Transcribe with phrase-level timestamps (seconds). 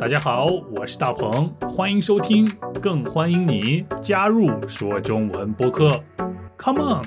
[0.00, 0.46] 大家好，
[0.76, 2.48] 我是大鹏，欢迎收听，
[2.80, 6.00] 更欢迎你加入说中文播客。
[6.56, 7.04] Come on！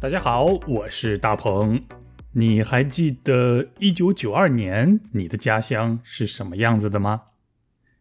[0.00, 1.84] 大家好，我是大鹏。
[2.32, 7.24] 你还记得一九九二年你的家乡是什么样子的吗？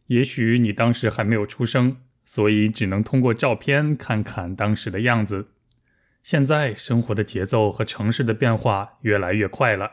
[0.07, 5.49] 也许你当时还没有出生，所以只能通过照片看看当时的样子。
[6.23, 9.91] 现在生活的节奏和城市的变化越来越快了，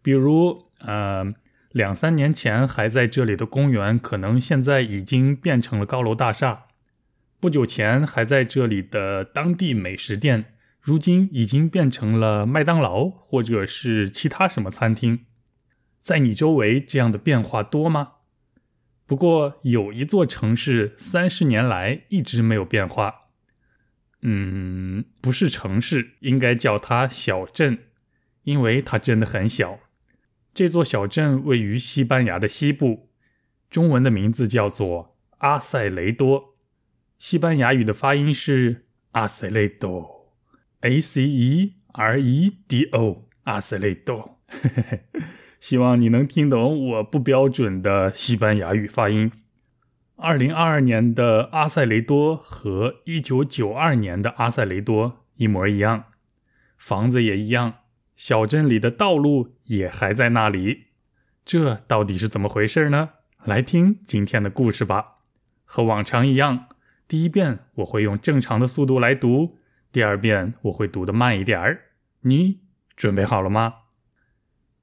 [0.00, 1.34] 比如，呃。
[1.72, 6.66] 两三年前还在这里的公园，可能现在已经变成了高楼大厦。
[7.38, 15.26] 不久前还在这里的当地美食店，如今已经变成了麦当劳或者是其他什么餐厅。
[16.00, 18.14] 在你周围这样的变化多吗？
[19.06, 23.26] 不过有一座城市三十年来一直没有变化。
[24.22, 27.78] 嗯，不是城市，应该叫它小镇，
[28.42, 29.78] 因为它真的很小。
[30.52, 33.08] 这座小镇位于西班牙的西部，
[33.70, 36.56] 中文的名字叫做阿塞雷多，
[37.18, 40.34] 西班牙语的发音是阿塞雷多
[40.80, 44.38] ，A C E R E D O，阿塞雷多。
[45.60, 49.30] 希望你能听懂我不标准的西班牙语发音。
[50.16, 56.04] 二零二二年的阿塞雷多和一九九二年的阿塞雷多一模一样，
[56.76, 57.79] 房子也一样。
[58.20, 60.88] 小镇里的道路也还在那里，
[61.42, 63.12] 这到底是怎么回事呢？
[63.46, 65.20] 来听今天的故事吧。
[65.64, 66.66] 和往常一样，
[67.08, 69.56] 第一遍我会用正常的速度来读，
[69.90, 71.80] 第二遍我会读得慢一点儿。
[72.20, 72.60] 你
[72.94, 73.76] 准备好了吗？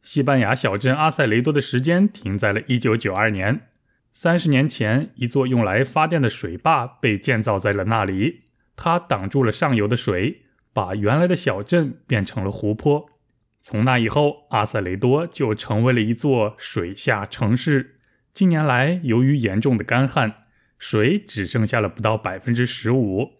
[0.02, 3.68] 西班牙小镇阿塞雷多的时间停在了1992年。
[4.12, 10.42] 三十年前，一座用来发电的水坝被建造在了那里，它挡住了上游的水，
[10.74, 13.12] 把原来的小镇变成了湖泊。
[13.70, 18.00] 从那以后，阿塞雷多就成为了一座水下城市。
[18.34, 20.46] 近年来，由于严重的干旱，
[20.80, 23.32] 水只剩下了不到百分之十五，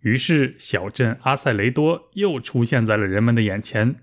[0.00, 3.96] 于是小镇阿塞雷多又出现在了人们的眼前。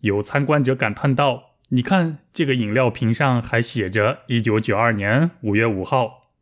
[0.00, 6.32] 有参观者感叹道：“你看，这个饮料瓶上还写着‘一九九二年五月五号’，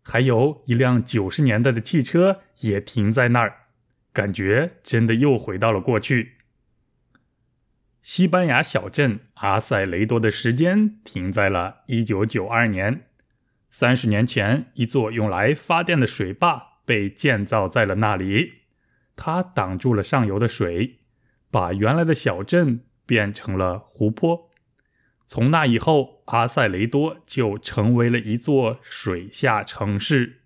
[0.00, 3.52] 还有一辆九十年代的汽车也停在那儿，
[4.14, 6.32] 感觉真的又回到了过去。”
[8.08, 13.06] 西班牙小镇阿塞雷多的时间停在了1992年。
[13.68, 18.52] 三十年前，一座用来发电的水坝被建造在了那里，
[19.16, 21.00] 它挡住了上游的水，
[21.50, 24.52] 把原来的小镇变成了湖泊。
[25.26, 30.42] 从那以后，阿塞雷多就成为了一座水下城市。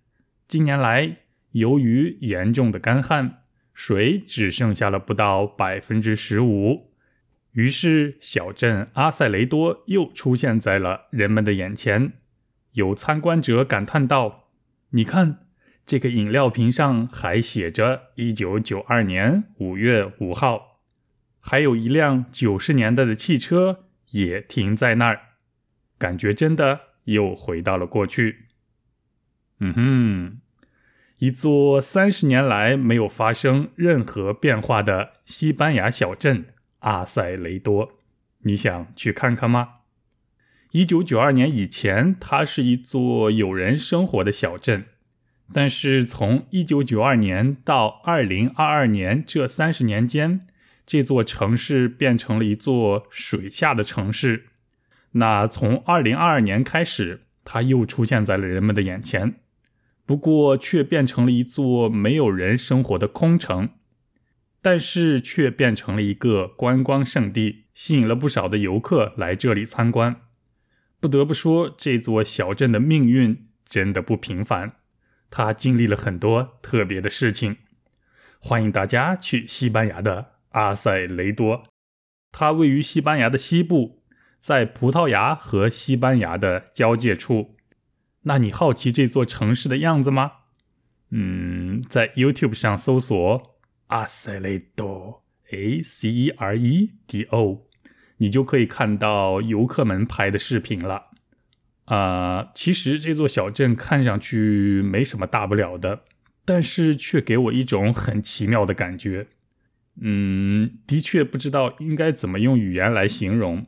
[0.49, 1.19] 近年来，
[1.53, 3.43] 由于严重的干旱，
[3.75, 6.90] 水只剩下了不到百分之十五。
[7.53, 12.13] 于是，小镇阿塞雷多又出现在了人们的眼前。
[12.75, 14.51] 有参观者感叹道
[14.91, 15.47] ：“你看，
[15.85, 20.81] 这个饮料瓶上还写着1992年5月5号，
[21.41, 25.21] 还有一辆90年代的汽车也停在那儿，
[25.99, 28.45] 感觉真的又回到了过去。”
[29.59, 30.41] 嗯哼，
[31.19, 36.47] 一座三十年来没有发生任何变化的西班牙小镇。
[36.81, 37.93] 阿塞雷多，
[38.41, 39.77] 你想去看看吗？
[40.73, 44.85] 一九九二年以前，它是一座有人生活的小镇，
[45.53, 50.41] 但是从一九九二年到二零二二年这三十年间，
[50.87, 54.47] 这座城市变成了一座水下的城市。
[55.13, 59.35] 那从二零二二年开始，它又出现在了人们的眼前，
[60.07, 63.71] 不过却变成了一座没有人生活的空城。
[64.63, 70.17] 但是却变成了一个观光胜地，吸引了不少的游客来这里参观。
[71.01, 74.73] 不得不说，这座小镇的命运真的不平凡，
[75.31, 77.57] 它经历了很多特别的事情。
[78.39, 81.65] 欢迎大家去西班牙的阿塞雷多，
[82.33, 84.03] 它位于西班牙的西部，
[84.39, 87.57] 在葡萄牙和西班牙的交界处。
[88.25, 90.33] 那你好奇这座城市的样子吗？
[91.11, 93.60] 嗯，在 YouTube 上搜索。
[93.91, 97.67] 阿塞雷多，A C E R E D O，
[98.19, 101.09] 你就可以看到游客们拍的视频了。
[101.87, 106.05] 啊，其实这座小镇看上去没什么大不了的，
[106.45, 109.27] 但是却给我一种很奇妙的感觉。
[110.01, 113.67] 嗯，的确不知道应该怎么用语言来形容，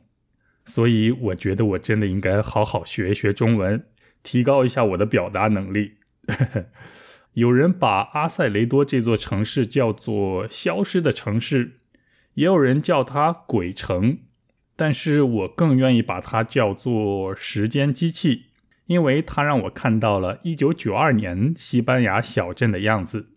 [0.65, 3.85] 所以我觉得我真的应该好好学一学中文，
[4.23, 5.95] 提高一下我的表达能力。
[6.27, 6.65] 呵 呵
[7.33, 11.79] 有人把阿塞雷多这座城市叫做“消失的城市”，
[12.35, 14.19] 也有人叫它“鬼城”。
[14.75, 18.45] 但是我更愿意把它叫做时间机器，
[18.87, 23.27] 因为它让我看到了1992年西班牙小镇的样子，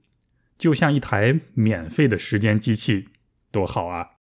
[0.56, 3.08] 就像一台免费的时间机器，
[3.50, 4.12] 多好啊！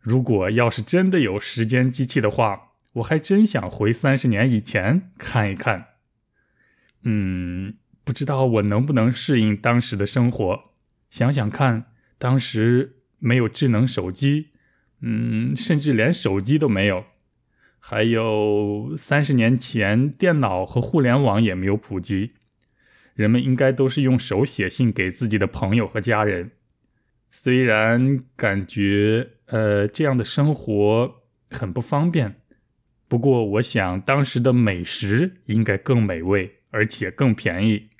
[0.00, 5.88] 如果要是真的有时间机器的话，我还真想回三十年以前看一看。
[7.02, 10.72] 嗯，不知道我能不能适应当时的生活。
[11.10, 11.86] 想想看，
[12.18, 14.50] 当时没有智能手机。
[15.06, 17.04] 嗯，甚至连手机都没有，
[17.78, 22.30] 还有三十年前电脑和互联网也没有普及，
[23.14, 26.52] 人们应该都是用手写信给自己的朋友和家人。
[27.30, 31.16] 虽然感觉呃这样的生活
[31.50, 32.36] 很不方便，
[33.06, 37.90] 不过我想当时的美食应该更美味，而且更便宜。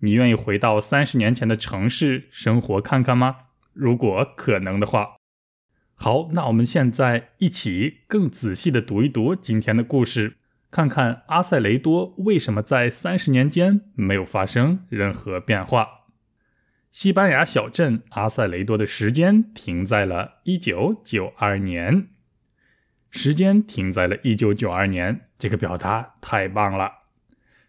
[0.00, 3.36] 你愿意回到三十年前的城市生活看看吗？
[3.72, 5.16] 如果可能的话。
[5.94, 10.36] 好，那我们现在一起更仔细的读一读今天的故事，
[10.70, 15.88] 看看阿塞雷多为什么在三十年间没有发生任何变化。
[16.90, 22.08] 西班牙小镇阿塞雷多的时间停在了一九九二年，
[23.10, 26.92] 时间停在了一九九二年，这个表达太棒了。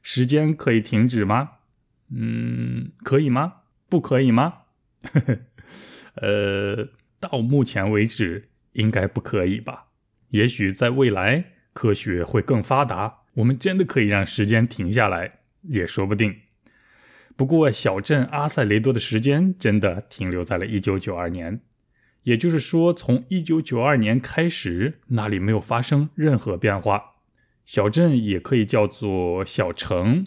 [0.01, 1.49] 时间可以停止吗？
[2.13, 3.53] 嗯，可以吗？
[3.89, 4.53] 不可以吗？
[6.15, 6.89] 呃。
[7.21, 9.89] 到目前为止，应该不可以吧？
[10.29, 16.35] 也许在未来，科学会更发达，我们真的可以让时间停下来，也说不定。
[17.35, 21.61] 不过，小镇阿塞雷多的时间真的停留在了1992年，
[22.23, 27.03] 也就是说，从1992年开始，那里没有发生任何变化。
[27.67, 30.25] 小镇也可以叫做小城，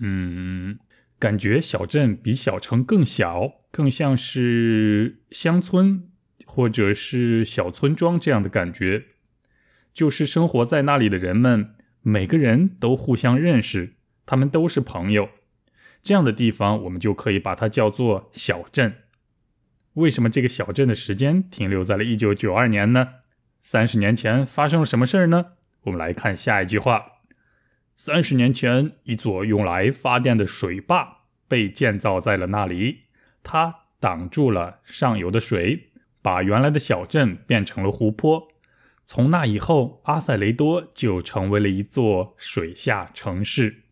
[0.00, 0.78] 嗯，
[1.20, 6.08] 感觉小镇比小城更小，更像是乡村。
[6.52, 9.04] 或者是小村庄这样的感觉，
[9.94, 13.94] 就是生活在那里的人们，每个人都互相认识，
[14.26, 15.28] 他们都是朋友。
[16.02, 18.96] 这样的地方，我们就可以把它叫做小镇。
[19.92, 23.06] 为什么这个小镇的时间停留在了一九九二年呢？
[23.60, 25.52] 三十年前发生了什么事儿呢？
[25.82, 27.19] 我们来看下一句话：
[28.02, 33.00] 三十年前，一座用来发电的水坝被建造在了那里，
[33.42, 35.90] 它挡住了上游的水。
[36.22, 38.48] 把原来的小镇变成了湖泊。
[39.04, 43.82] 从那以后，阿塞雷多就成为了一座水下城市。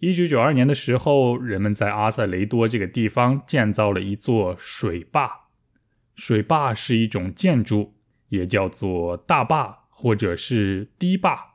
[0.00, 5.46] 一九九二年的时候，人们在阿塞雷多这个地方建造了一座水坝。
[6.14, 7.94] 水坝是一种建筑，
[8.28, 11.51] 也叫做大坝或者是堤坝。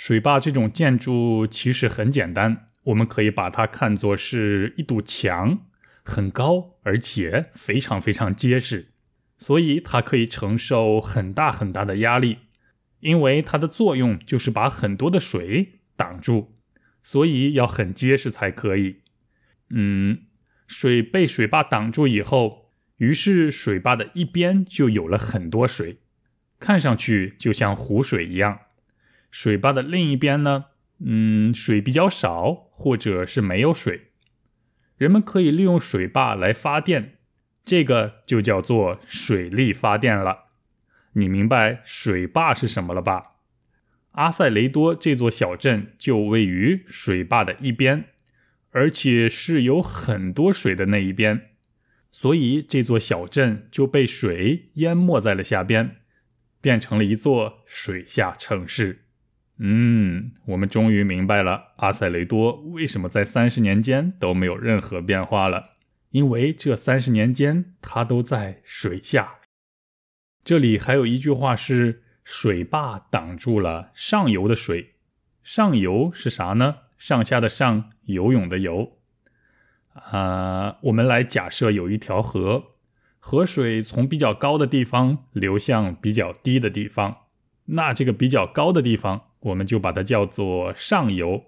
[0.00, 5.66] 水坝这种建筑其实很简单，我们可以把它看作是一堵墙，
[6.02, 8.92] 很高，而且非常非常结实。
[9.36, 12.38] 所以它可以承受很大很大的压力，
[13.00, 16.54] 因为它的作用就是把很多的水挡住，
[17.02, 19.00] 所以要很结实才可以。
[19.68, 20.22] 嗯，
[20.66, 25.98] 水被水坝挡住以后，于是水坝的一边就有了很多水，
[26.58, 28.60] 看上去就像湖水一样。
[29.30, 30.66] 水坝的另一边呢，
[31.04, 34.08] 嗯，水比较少，或者是没有水，
[34.96, 37.18] 人们可以利用水坝来发电。
[37.64, 40.46] 这个就叫做水力发电了，
[41.12, 43.36] 你明白水坝是什么了吧？
[44.12, 48.06] 阿塞雷多这座小镇就位于水坝的一边，
[48.70, 51.50] 而且是有很多水的那一边，
[52.10, 55.96] 所以这座小镇就被水淹没在了下边，
[56.60, 59.04] 变成了一座水下城市。
[59.62, 65.74] 嗯，我们终于明白了阿塞雷多为什么在三十年间都没有任何变化了。
[66.12, 69.34] 因为这三十年间，它都在水下。
[70.42, 74.94] 这里还有一句话是：“水坝挡住了上游的水。”
[75.44, 76.76] 上游是啥呢？
[76.96, 78.98] 上下的上，游泳的游。
[79.92, 82.76] 啊，我们来假设有一条河，
[83.18, 87.26] 河水从比较高的地方流向比较低的地方，
[87.66, 91.44] 那这个比较高的地方，我们就把它叫做上游，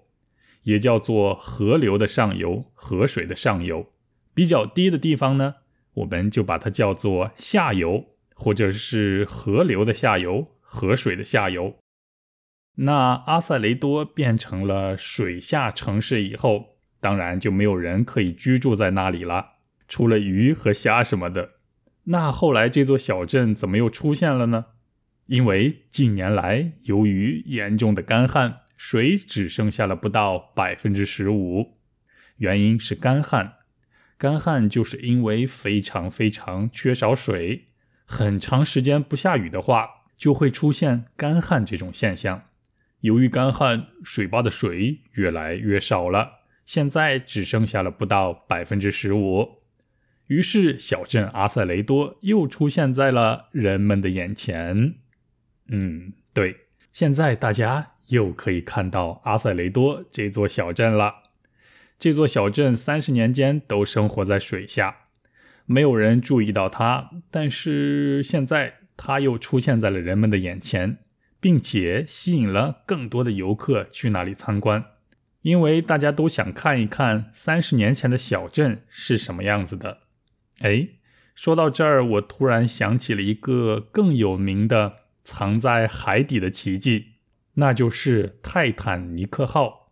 [0.63, 3.91] 也叫做河流的上游，河水的上游。
[4.33, 5.55] 比较低的地方呢，
[5.93, 11.75] 我们就把它叫做下游，或者是河流的下游、河水的下游。
[12.77, 19.51] 那阿塞雷多变成了水下城市以后，当然就没有人可以居住在那里了，
[19.87, 21.51] 除了鱼和虾什么的。
[22.05, 24.65] 那后来这座小镇怎么又出现了呢？
[25.27, 31.77] 因为近年来由于严重的干旱，水只剩下了不到百分之十五，
[32.37, 33.53] 原因是干旱。
[34.17, 37.69] 干旱就是因为非常非常缺少水，
[38.05, 42.43] 很长时间不下雨的话，就会出现干旱这种现象。
[43.01, 49.63] 由于干旱，水坝的水越来越少了，现在只剩下了不到百分之十五。
[50.27, 54.95] 于是，小镇阿塞雷多又出现在了人们的眼前。
[55.67, 56.55] 嗯，对，
[56.91, 61.15] 现在大家又可以看到阿塞雷多这座小镇了。
[61.99, 64.97] 这座小镇三十年间都生活在水下，
[65.65, 67.11] 没有人注意到它。
[67.31, 70.97] 但是现在，它又出现在了人们的眼前，
[71.39, 74.83] 并且吸引了更多的游客去那里参观，
[75.43, 79.99] 因为大家都想看一看三十年前的小镇是什么样子的。
[80.59, 80.89] 哎，
[81.33, 87.13] 说到这儿，我突然想起了一个更有名的藏在海底的奇迹，
[87.53, 89.91] 那就是泰坦尼克号。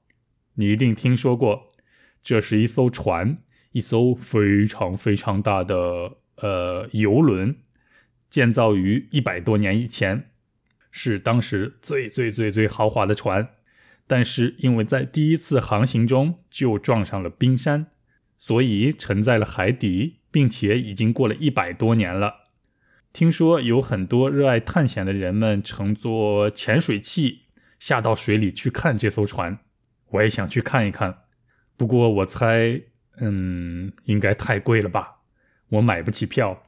[0.56, 1.72] 你一定听说过，
[2.24, 3.38] 这是一艘船，
[3.72, 7.56] 一艘非常非常大的呃游轮，
[8.30, 10.32] 建造于一百多年以前，
[10.92, 13.50] 是当时最最最最豪华的船。
[14.08, 17.88] 但是因为在第一次航行中就撞上了冰山，
[18.36, 20.18] 所以沉在了海底。
[20.34, 22.41] 并且已经过了一百多年了。
[23.14, 27.42] 听说有很多热爱探险的人们乘坐潜水器
[27.78, 29.60] 下到水里去看这艘船，
[30.12, 31.20] 我也想去看一看。
[31.76, 32.82] 不过我猜，
[33.18, 35.20] 嗯，应该太贵了吧，
[35.70, 36.64] 我买不起票，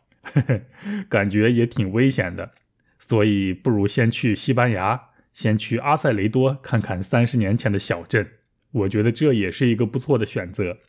[1.07, 2.51] 感觉也挺危险的。
[2.99, 8.27] 所以不如先去西班牙，先去阿塞雷多看看三十年前的小镇。
[8.71, 10.79] 我觉得这也是一个不错的选择。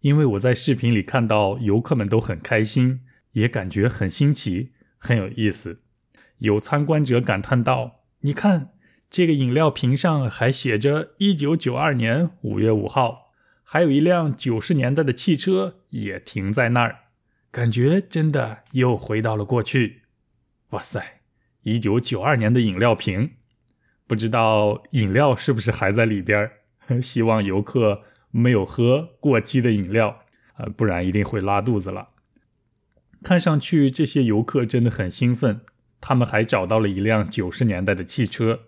[0.00, 3.00] 因为我在视频里看到游客们都很开心，
[3.32, 5.80] 也感觉很新奇，很有意思。
[6.38, 8.70] 有参观者感叹道：“你看，
[9.10, 13.32] 这个饮料瓶上还写着1992年5月5号，
[13.64, 16.98] 还有一辆90年代的汽车也停在那儿，
[17.50, 20.02] 感觉真的又回到了过去。”
[20.70, 21.22] 哇塞
[21.64, 23.32] ，1992年的饮料瓶，
[24.06, 26.48] 不知道饮料是不是还在里边？
[27.02, 28.04] 希望游客。
[28.32, 30.20] 没有喝过期的饮料，
[30.56, 32.09] 呃，不然一定会拉肚子了。
[33.22, 35.60] 看上去这些游客真的很兴奋，
[36.00, 38.60] 他们还找到了一辆九十年代的汽车，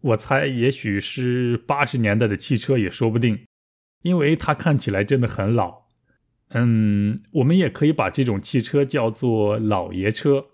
[0.00, 3.46] 我猜也许是八十年代的汽车也说不定，
[4.02, 5.86] 因为它看起来真的很老。
[6.50, 10.46] 嗯，我们也可以把这种汽车叫做老爷车，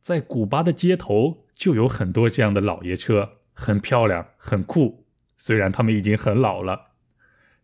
[0.00, 5.06] 在古巴的街头就有很多这样的老爷车，很漂亮，很酷。
[5.36, 6.92] 虽然他们已经很老了。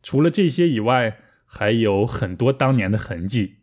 [0.02, 3.56] 除了这些以外，还有很多当年的痕迹，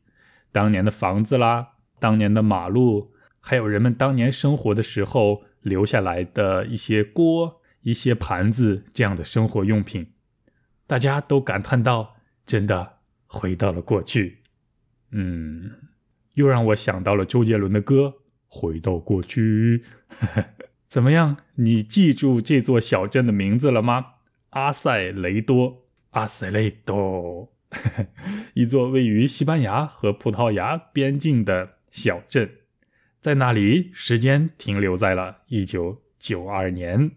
[0.53, 10.13] 当年的房子啦，当年的马路，还有人们当年生活的时候留下来的一些锅、一些盘子这样的生活用品，
[10.88, 14.43] 大家都感叹到：真的回到了过去。
[15.12, 15.72] 嗯，
[16.36, 18.05] 又让我想到了周杰伦的歌
[18.48, 19.83] 《回到过去》。
[20.88, 21.38] 怎么样？
[21.55, 24.05] 你记住这座小镇的名字了吗？
[24.51, 25.88] 阿塞雷多。
[26.12, 27.52] 阿塞雷多，
[28.53, 32.49] 一座位于西班牙和葡萄牙边境的小镇，
[33.19, 37.11] 在那里，时间停留在了1992年。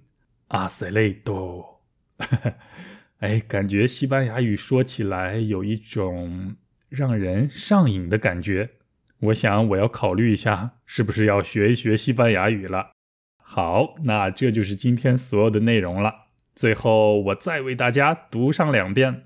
[0.48, 1.82] 阿塞雷多，
[3.18, 6.54] 哎，感觉西班牙语说起来有一种
[6.88, 8.70] 让人上瘾的感觉。
[9.18, 12.92] 我想，我要考虑一下，是不是要学一学西班牙语了。
[13.38, 16.26] 好，那这就是今天所有的内容了。
[16.54, 19.25] 最后，我再为大家读上两遍，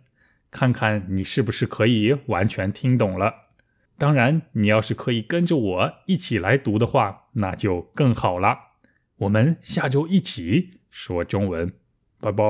[0.50, 3.35] 看看你是不是可以完全听懂了。
[3.97, 8.59] 当然，你要是可以跟着我一起来读的话，那就更好了。
[9.19, 11.75] 我们下周一起说中文，
[12.19, 12.45] 拜拜。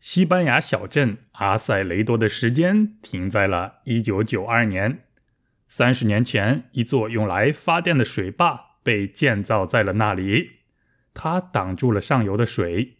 [0.00, 5.00] 西班牙小镇阿塞雷多的时间停在了1992年。
[5.68, 10.52] 三十年前，一座用来发电的水坝被建造在了那里，
[11.12, 12.96] 它挡住了上游的水。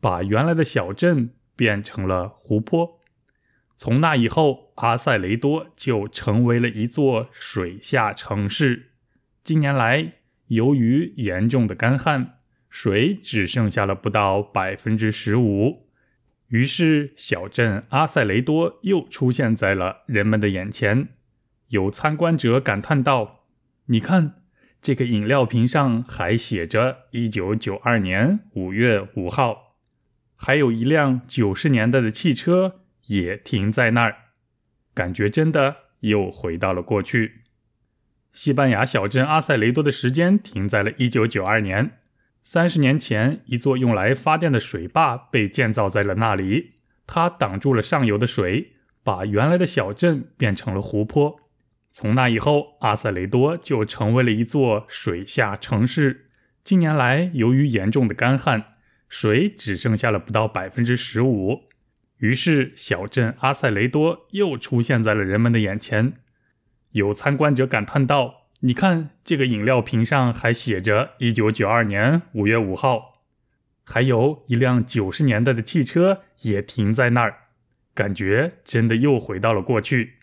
[0.00, 2.97] 把原来的小镇变成了湖泊。
[3.78, 8.90] 从那以后，阿塞雷多就成为了一座水下城市。
[9.44, 10.14] 近年来，
[10.48, 12.34] 由于严重的干旱，
[12.68, 15.86] 水只剩下了不到百分之十五。
[16.48, 21.10] 于是，小镇阿塞雷多又出现在了人们的眼前。
[21.68, 23.44] 有参观者感叹道
[23.86, 24.42] ：“你看，
[24.82, 29.76] 这个饮料瓶上还写着一九九二年五月五号。”
[30.34, 34.16] 还有一辆九十年代的汽车也停在那儿，
[34.94, 37.42] 感觉真的又回到了过去。
[38.32, 41.98] 西班牙小镇阿塞雷多的时间停在了一九九二年。
[42.44, 46.74] 三十年前，一座用来发电的水坝被建造在了那里，
[47.06, 48.72] 它挡住了上游的水，
[49.02, 51.40] 把原来的小镇变成了湖泊。
[51.90, 56.30] 从那以后，阿塞雷多就成为了一座水下城市。
[56.62, 58.76] 近年来，由于严重的干旱，
[59.08, 61.67] 水只剩下了不到百分之十五，
[62.18, 66.14] 于是小镇阿塞雷多又出现在了人们的眼前。
[66.92, 73.22] 有参观者感叹道：“你看，这个饮料瓶上还写着‘一九九二年五月五号’，
[73.84, 77.34] 还有一辆九十年代的汽车也停在那儿，
[77.94, 80.14] 感觉真的又回到了过去。”